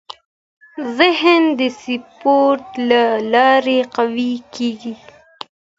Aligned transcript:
ذهن 0.97 1.41
د 1.59 1.61
سپورت 1.81 2.65
له 2.89 3.03
لارې 3.33 3.79
قوي 3.95 4.33
کېږي. 4.55 4.93